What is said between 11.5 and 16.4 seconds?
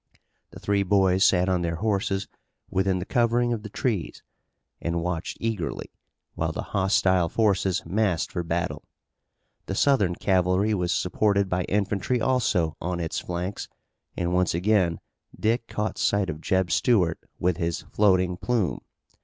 infantry also on its flanks, and once again Dick caught sight